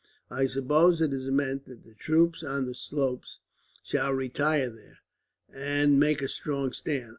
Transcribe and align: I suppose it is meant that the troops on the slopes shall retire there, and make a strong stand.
I 0.31 0.47
suppose 0.47 0.99
it 0.99 1.13
is 1.13 1.29
meant 1.29 1.65
that 1.65 1.83
the 1.83 1.93
troops 1.93 2.41
on 2.41 2.65
the 2.65 2.73
slopes 2.73 3.37
shall 3.83 4.11
retire 4.15 4.71
there, 4.71 4.97
and 5.53 5.99
make 5.99 6.23
a 6.23 6.27
strong 6.27 6.73
stand. 6.73 7.09